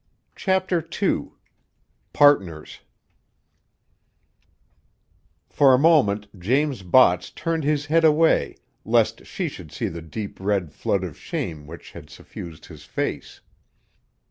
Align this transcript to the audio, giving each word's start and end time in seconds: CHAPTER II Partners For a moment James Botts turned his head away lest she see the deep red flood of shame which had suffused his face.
CHAPTER 0.35 0.83
II 0.99 1.33
Partners 2.11 2.79
For 5.47 5.75
a 5.75 5.77
moment 5.77 6.39
James 6.39 6.81
Botts 6.81 7.29
turned 7.29 7.63
his 7.63 7.85
head 7.85 8.03
away 8.03 8.55
lest 8.83 9.27
she 9.27 9.47
see 9.47 9.89
the 9.89 10.01
deep 10.01 10.39
red 10.39 10.71
flood 10.73 11.03
of 11.03 11.19
shame 11.19 11.67
which 11.67 11.91
had 11.91 12.09
suffused 12.09 12.65
his 12.65 12.83
face. 12.83 13.41